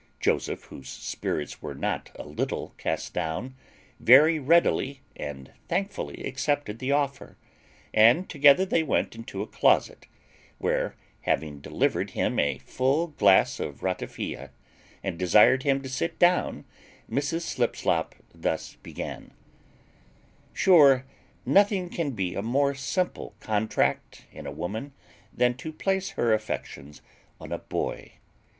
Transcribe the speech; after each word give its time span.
Joseph, 0.19 0.63
whose 0.63 0.89
spirits 0.89 1.61
were 1.61 1.75
not 1.75 2.09
a 2.15 2.25
little 2.25 2.73
cast 2.79 3.13
down, 3.13 3.53
very 3.99 4.39
readily 4.39 5.01
and 5.15 5.53
thankfully 5.67 6.23
accepted 6.23 6.79
the 6.79 6.91
offer; 6.91 7.37
and 7.93 8.27
together 8.27 8.65
they 8.65 8.81
went 8.81 9.13
into 9.13 9.43
a 9.43 9.45
closet, 9.45 10.07
where, 10.57 10.95
having 11.21 11.61
delivered 11.61 12.09
him 12.17 12.39
a 12.39 12.57
full 12.57 13.09
glass 13.09 13.59
of 13.59 13.83
ratafia, 13.83 14.49
and 15.03 15.19
desired 15.19 15.61
him 15.61 15.83
to 15.83 15.87
sit 15.89 16.17
down, 16.17 16.65
Mrs. 17.07 17.41
Slipslop 17.41 18.15
thus 18.33 18.77
began: 18.81 19.31
"Sure 20.51 21.05
nothing 21.45 21.89
can 21.91 22.09
be 22.13 22.33
a 22.33 22.41
more 22.41 22.73
simple 22.73 23.35
contract 23.39 24.25
in 24.31 24.47
a 24.47 24.51
woman 24.51 24.93
than 25.31 25.53
to 25.57 25.71
place 25.71 26.09
her 26.17 26.33
affections 26.33 27.03
on 27.39 27.51
a 27.51 27.59
boy. 27.59 28.13